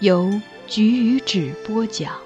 [0.00, 0.30] 由
[0.68, 2.22] 菊与纸播讲。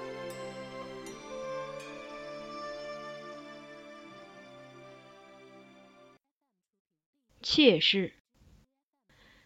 [7.41, 8.13] 妾室，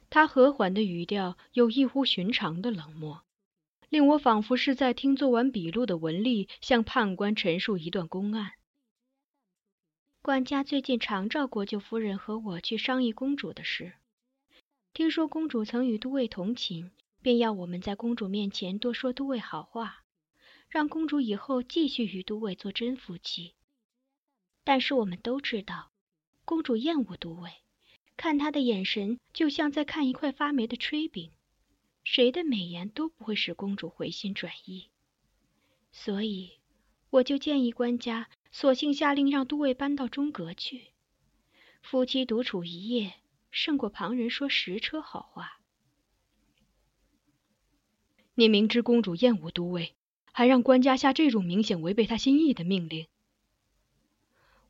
[0.10, 3.24] 他和缓的语调有异乎寻常的冷漠。
[3.88, 8.52] 令我仿佛是在听做完笔录的文吏向判官陈述一段公案。
[10.22, 13.94] 管家最近常召国舅夫人和我去商议公主的事。
[14.94, 16.92] 听说公主曾与都尉同寝，
[17.22, 20.04] 便要我们在公主面前多说都尉好话，
[20.70, 23.54] 让公主以后继续与都尉做真夫妻。
[24.64, 25.92] 但是我们都知道，
[26.46, 27.52] 公主厌恶都尉，
[28.16, 31.32] 看他的眼神就像在看一块发霉的炊饼。
[32.04, 34.90] 谁的美言都不会使公主回心转意，
[35.92, 36.60] 所以
[37.10, 40.94] 我就建议官家索性下令让都尉搬到中阁去，
[41.82, 43.16] 夫妻独处一夜，
[43.52, 45.57] 胜过旁人说十车好话。
[48.40, 49.96] 你明知公主厌恶都尉，
[50.32, 53.08] 还让官家下这种明显违背她心意的命令。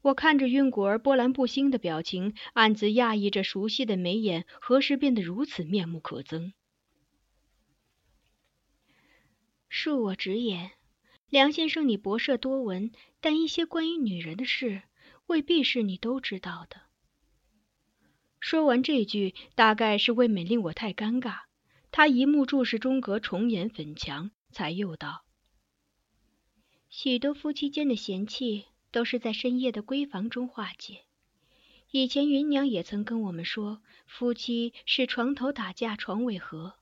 [0.04, 6.54] 我看着韵果儿波澜不兴的表情，暗自讶异，这熟悉的眉眼何时变得如此面目可憎。
[9.70, 10.72] 恕我直言，
[11.30, 14.84] 梁先生，你博涉多闻，但一些关于女人的事，
[15.26, 16.84] 未必是你都知道的。
[18.40, 21.47] 说完这句，大概是未免令我太尴尬。
[21.92, 25.26] 他一目注视中阁重檐粉墙，才又道
[26.90, 31.02] ：“许多夫妻间的嫌弃，都是在深夜的闺房中化解。
[31.92, 36.76] 以前芸娘也曾跟我们说，夫妻是床头打架，床尾和。”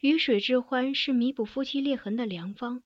[0.00, 2.82] 鱼水之欢是弥补夫妻裂痕的良方。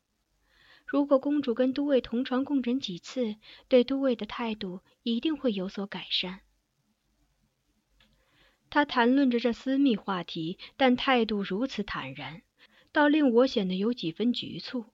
[0.87, 3.37] 如果公主跟都尉同床共枕几次，
[3.69, 6.41] 对都尉的态度一定会有所改善。
[8.71, 12.43] 他谈论着这私密话题，但态度如此坦然，
[12.93, 14.87] 倒令我显得有几分局促。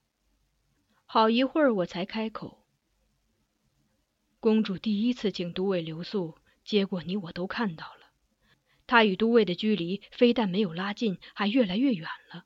[1.04, 2.66] 好一会儿，我才开口
[4.40, 8.06] ：“公主第一次请都尉留宿，结果你我都看到了。”
[8.88, 12.44] 他与都尉的距离非但没有拉近，还越来越远了。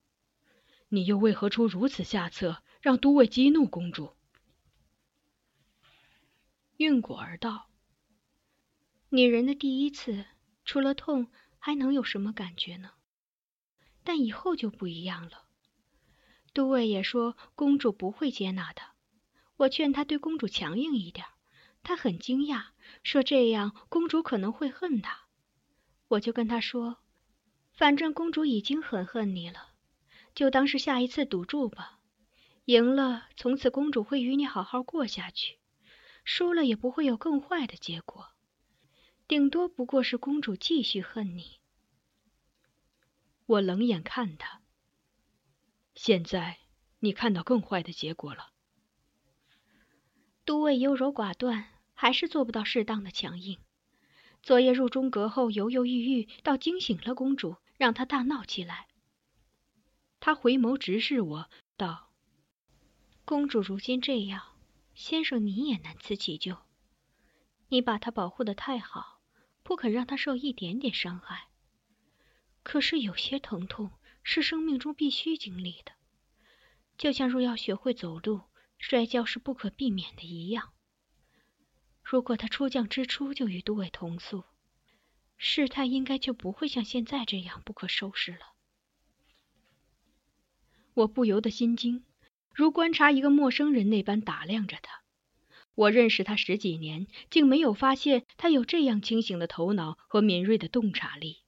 [0.89, 4.17] 你又为何出如此下策，让都尉激怒公主？
[6.79, 7.69] 运果儿道
[9.11, 10.25] ：“女人的第一次，
[10.71, 11.27] 除了痛，
[11.59, 12.93] 还能有什么感觉呢？
[14.05, 15.47] 但以后就不一样了。
[16.53, 18.95] 都尉也说公主不会接纳他，
[19.57, 21.27] 我劝他对公主强硬一点，
[21.83, 22.67] 他很惊讶，
[23.03, 25.23] 说这样公主可能会恨他。”
[26.07, 26.99] 我就跟他说
[27.75, 29.71] ：“反正公主已经很恨你了，
[30.37, 31.99] 就当是下一次赌注吧。
[32.67, 35.57] 赢了，从此公主会与你好好过下去；
[36.25, 38.29] 输了，也不会有更坏的结果，
[39.31, 41.61] 顶多不过是公主继续恨你。”
[43.47, 44.61] 我冷眼看他，
[45.95, 46.59] 现在
[46.99, 48.51] 你看到更坏的结果了。
[50.45, 53.61] 都尉优柔寡断，还是做不到适当的强硬。
[54.43, 58.89] 昨夜入中阁后犹犹豫豫，倒惊醒了公主，让她大闹起来。
[60.19, 62.11] 他回眸直视我，道
[63.25, 64.57] ：“公主如今这样，
[64.97, 66.67] 先生你也难辞其咎。
[67.69, 69.20] 你把她保护的太好，
[69.71, 71.47] 不肯让她受一点点伤害。
[72.65, 73.93] 可是有些疼痛
[74.25, 75.93] 是生命中必须经历的，
[76.99, 78.41] 就像若要学会走路，
[78.79, 80.73] 摔跤是不可避免的一样。
[82.03, 84.43] 如果她出将之初就与都尉同宿，
[85.37, 88.55] 事态应该就不会像现在这样不可收拾了。”
[90.95, 92.05] 我不由得心惊，
[92.53, 95.05] 如观察一个陌生人那般打量着他。
[95.75, 101.39] 我认识他十几年，竟没有发现他有这样清醒的头脑和敏锐的洞察力。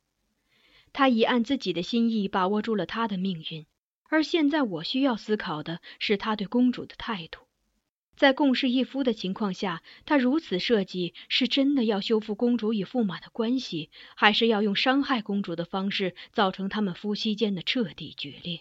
[0.93, 3.67] 他已按自己的心意把握住了他的命运，
[4.11, 7.41] 而现在我需要思考的是他对公主的态度。
[8.15, 18.61] 在共侍一夫的情况下，他如此设计，是真的要修复公主与驸马的关系，还是要用伤害公主的方式，造成他们夫妻间的彻底决裂？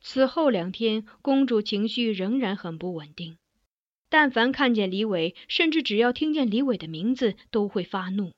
[0.00, 3.38] 此后两天，公主情绪仍然很不稳定。
[4.08, 8.32] 但凡看见李伟，甚至只要听见李伟的名字，都会发怒、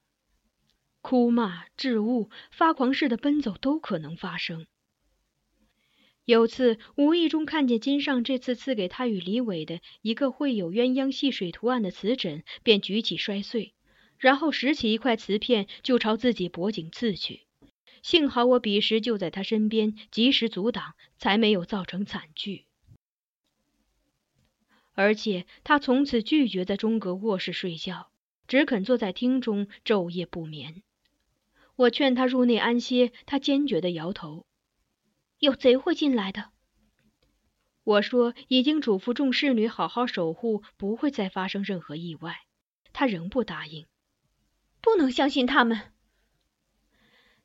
[1.01, 4.67] 哭骂、置物、发狂似的奔走，都可能发生。
[6.25, 13.75] 有次无意中看见金上这次赐给他与李伟的一个绘有鸳鸯戏水图案的瓷枕，便举起摔碎，
[14.19, 17.43] 然后拾起一块瓷片就朝自己脖颈刺去。
[18.03, 22.67] 幸好我彼时就在他身边，及时阻挡，才没有造成惨剧。
[24.95, 28.11] 而且他从此拒绝在中阁卧室睡觉，
[28.47, 30.83] 只肯坐在厅中昼夜不眠。
[31.77, 34.45] 我劝他入内安歇，他坚决的摇头
[35.39, 36.51] ：“有贼会进来的。”
[37.85, 42.41] 我说：“已经嘱咐众侍女好好守护，不会再发生任何意外。”
[42.93, 43.87] 他仍不答应
[44.83, 45.93] ：“不能相信他们。”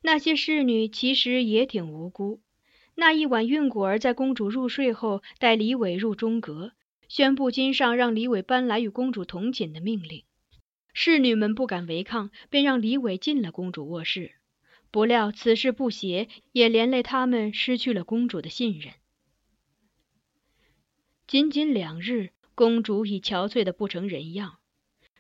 [0.05, 2.39] 那些侍女其实也挺无辜。
[2.93, 6.73] 那一晚，韵果儿在公主入睡后，带李伟入中阁，
[7.09, 10.23] 宣布金上让李伟搬来与公主同寝的命令。
[10.93, 14.33] 侍女们不敢违抗，便让李伟进了公主卧室。
[14.91, 18.93] 不料此事不协，也连累他们失去了公主的信任。
[21.25, 24.59] 仅仅两日，公主已憔悴的不成人样。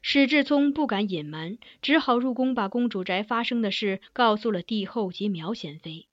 [0.07, 6.05] 史志聪不敢隐瞒，只好入宫把公主宅发生的事告诉了帝后及苗贤妃。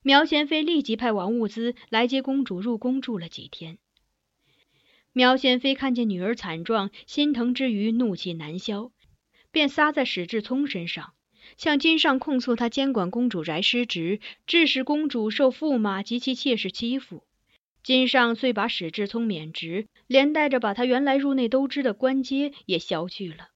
[0.00, 3.76] 苗贤妃立即派王物资来接公主入宫住了几天。
[5.12, 8.90] 苗贤妃看见女儿惨状，心疼之余怒气难消，
[9.50, 11.12] 便撒在史志聪身上，
[11.58, 17.22] 向金上控诉他监管公主宅失职，致使公主受驸马及其妾室欺负。
[17.82, 23.48] 金上遂把史志聪免职，连带着把他原来入内都知的官阶也削去了。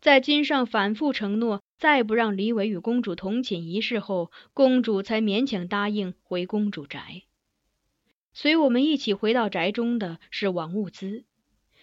[0.00, 7.22] 在金上反复承诺再不让李伟与公主同寝一事后，公主才勉强答应回公主宅。
[8.34, 11.24] 随我们一起回到宅中的是王物资，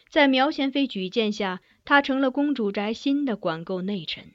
[0.10, 4.34] 在苗贤妃举荐下，他成了公主宅新的管够内臣。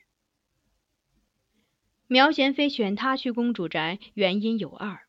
[2.08, 5.05] 苗贤妃选他去公主宅，原因有二。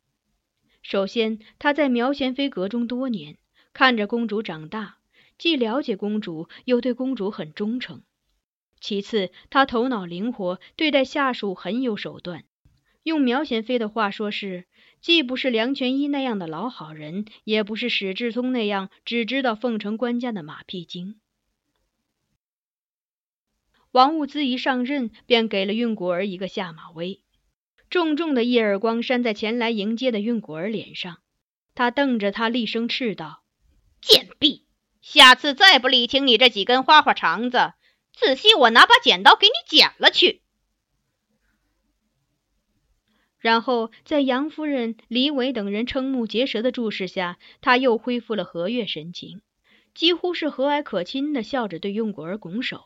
[0.87, 3.37] 首先，他在苗贤妃阁中多年，
[3.73, 4.99] 看着公主长大，
[5.37, 8.03] 既了解公主，又对公主很忠诚。
[8.79, 12.45] 其次，他头脑灵活，对待下属很有手段。
[13.03, 14.65] 用苗贤妃的话说，是
[15.01, 21.19] 既不是梁全一那样的老好人，也不是史志聪那样只知道奉承官家的马屁精。
[23.91, 27.19] 王物资一上任，便给了运果儿一个下马威。
[27.89, 31.19] 重重的一耳光扇在前来迎接的运果儿脸上，
[31.73, 33.43] 他瞪着他，厉声斥道
[34.01, 34.65] ：“贱婢，
[35.01, 37.73] 下次再不理清你这几根花花肠子，
[38.13, 40.41] 仔细我拿把剪刀给你剪了去。”
[43.39, 49.41] 然后在杨夫人、李伟等人瞠目结舌的注视下，他又恢复了和悦神情，
[49.93, 52.83] 几乎是和蔼可亲的笑着对运果儿拱手：“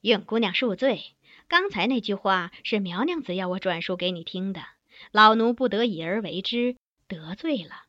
[0.00, 1.02] 运姑娘恕罪。”
[1.48, 4.62] 刚才那句话是苗娘子要我转述给你听的，
[5.10, 6.76] 老奴不得已而为之，
[7.08, 7.84] 得罪了。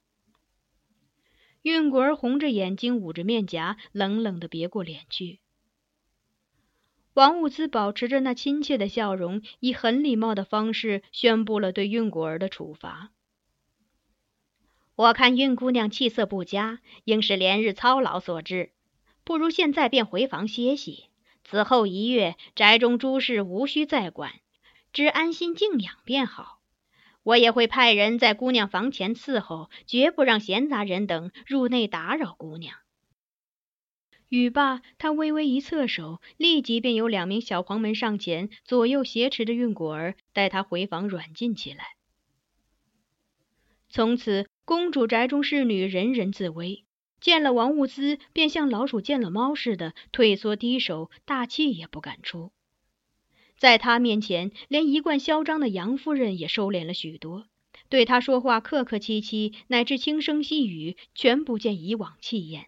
[1.61, 5.39] 运果儿红着眼睛，捂着面颊，冷冷的别过脸去。
[7.13, 13.11] 王物资保持着那亲切的笑容，以很礼貌的方式宣布了对运果儿的处罚。
[14.95, 18.71] 我看运姑娘气色不佳，应是连日操劳所致，
[19.23, 21.05] 不如现在便回房歇息。
[21.43, 24.33] 此后一月，宅中诸事无需再管，
[24.91, 26.59] 只安心静养便好。
[27.23, 32.75] 我也会派人在姑娘房前伺候，绝不让闲杂人等入内打扰姑娘。
[34.29, 41.95] 语罢，他微微一侧手，立即便有两名小黄门上前，左右挟持着运果儿，带他回房软禁起来。
[43.89, 46.83] 从此，公主宅中侍女人人自危，
[47.23, 52.51] 见了王物资，便像老鼠见了猫似的退缩低首，大气也不敢出。
[53.57, 57.47] 在他面前，连一贯嚣张的杨夫人也收敛了许多，
[57.87, 62.65] 对他说话客客气气，乃至轻声细语，全不见以往气焰。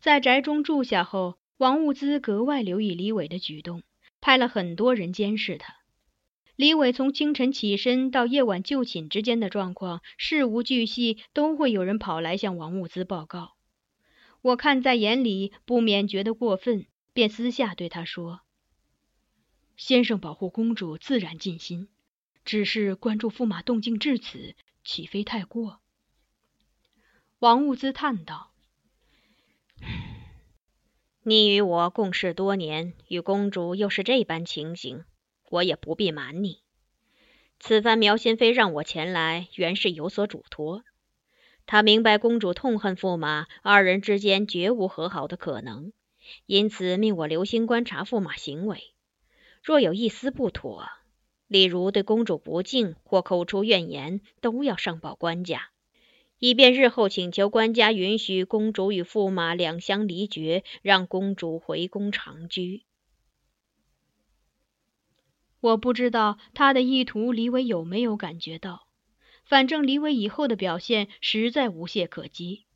[0.00, 3.82] 在宅中住下后，王物资格外留意李伟的举动，
[4.22, 5.83] 派了很多人监视他。
[6.56, 13.54] 李伟从清晨起身到夜晚就寝之间的状况，事无巨细，都会有人跑来向王物资报告。
[14.40, 16.86] 我看在眼里，不免觉得过分。
[17.12, 18.40] 便私下对他说
[19.76, 21.88] ：“先生保护公主自然尽心，
[22.44, 25.80] 只是关注驸马动静至此，岂非太过？”
[27.38, 28.52] 王物资叹道
[31.22, 35.04] ：“你与我共事多年，与公主又是这般情形，
[35.54, 36.58] 我也不必瞒你。
[37.60, 40.82] 此番苗仙妃让我前来，原是有所嘱托。
[41.66, 45.92] 她明白公主痛恨驸马，二人之间绝无和好的可能。”
[46.46, 48.94] 因此，命我留心观察驸马行为，
[49.62, 50.88] 若有一丝不妥，
[51.46, 55.68] 例如对公主不敬或口出怨言，都要上报官家，
[56.38, 62.84] 以便日后请求官家允许公主与驸马两相离绝，让公主回宫长居。
[65.64, 68.86] 我不知道他的意图，李伟有没有感觉到？
[69.46, 72.66] 反正李伟以后的表现实在无懈可击，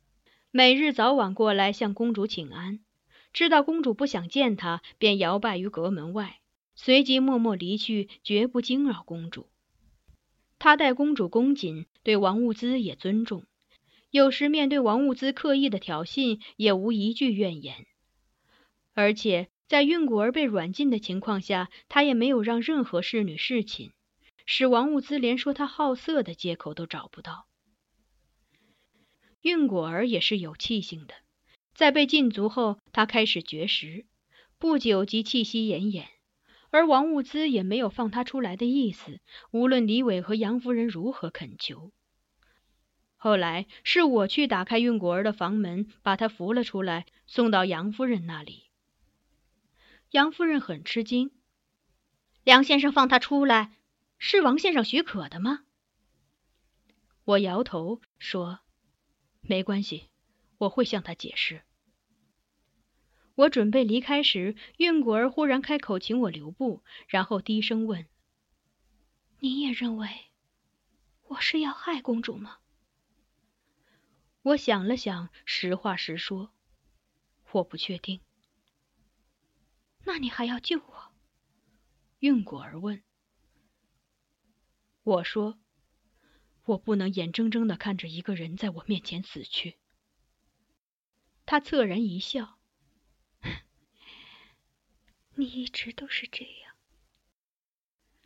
[0.49, 2.79] 每日早晚过来向公主请安。
[3.31, 6.39] 知道公主不想见他，便摇摆于阁门外，
[6.73, 9.45] 随即默默离去，绝不惊扰公主。
[10.57, 13.45] 他待公主恭谨，对王物资也尊重，
[14.09, 17.85] 有时面对王物资刻意的挑衅，也无一句怨言。
[18.95, 23.91] 而且在运果儿被软禁的情况下，他也没有让任何侍女侍寝，
[24.47, 27.45] 使王物资连说他好色的借口都找不到。
[29.41, 31.13] 运果儿也是有气性的。
[31.75, 34.07] 在被禁足后，他开始绝食，
[34.57, 36.07] 不久即气息奄奄。
[36.71, 39.21] 而王物资也没有放他出来的意思，
[39.51, 41.91] 无论李伟和杨夫人如何恳求。
[43.17, 48.68] 后来是我去打开运果儿的房门，把他扶了出来，送到杨夫人那里。
[50.11, 51.31] 杨夫人很吃惊
[52.43, 53.77] ：“梁先生放他出来，
[54.17, 55.65] 是王先生许可的吗？”
[57.25, 58.61] 我摇头说
[59.41, 60.09] ：“没关系，
[60.57, 61.61] 我会向他解释。”
[63.35, 68.07] 我准备离开时，韵果儿忽然开口请我留步，然后低声问
[69.39, 70.09] ：“你也认为
[71.27, 72.57] 我是要害公主吗？”
[74.41, 76.51] 我想了想，实话实说
[77.53, 78.21] ：“我不确定。”
[80.05, 81.13] 那你还要救我？
[82.19, 83.03] 运果儿问。
[85.03, 85.59] 我说
[86.65, 89.77] ：“我不能眼睁睁的看着一个人在我面前死去。”
[91.45, 92.59] 他恻然一笑。
[95.35, 96.75] 你一直都是这样。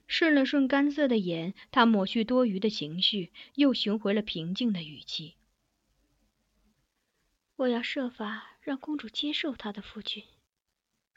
[0.08, 5.38] 顺了顺干涩的眼，他抹去多余的情绪，又寻回了平静的语气。
[7.56, 10.24] 我要设法让公主接受她的夫君。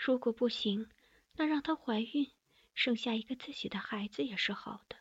[0.07, 0.89] 如果不行，
[1.33, 2.31] 那让她怀孕，
[2.75, 4.99] 生下一个自己的孩子也是好的。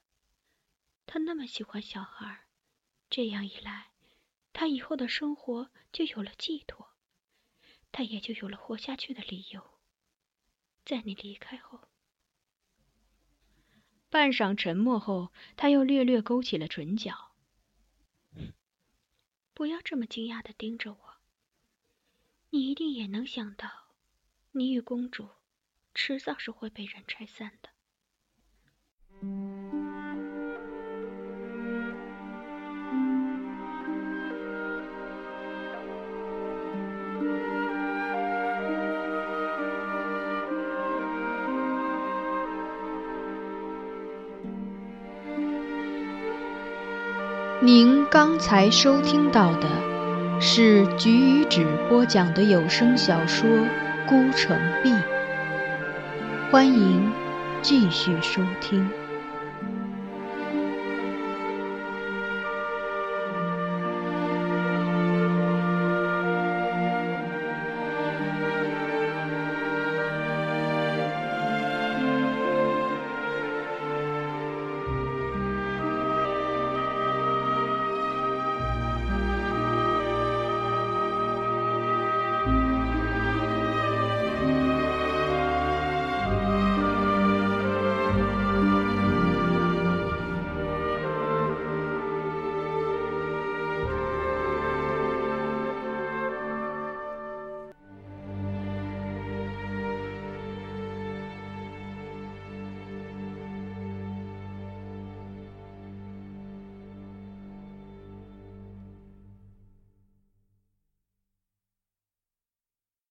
[1.05, 2.47] 她那么喜欢小孩，
[3.07, 3.91] 这样一来，
[4.51, 6.95] 她以后的生活就有了寄托，
[7.91, 9.79] 她也就有了活下去的理由。
[10.83, 11.87] 在你离开后，
[14.09, 17.35] 半晌沉默后，他又略略勾起了唇角。
[19.53, 21.17] 不要这么惊讶的盯着我，
[22.49, 23.84] 你一定也能想到，
[24.57, 25.27] 你与公主
[25.93, 27.67] 迟早是会被人拆散的。
[47.61, 49.67] 您刚才收听到的
[50.39, 53.49] 是菊与纸播讲的有声小说
[54.07, 54.91] 《孤城闭》，
[56.51, 57.11] 欢迎
[57.63, 59.04] 继续收听。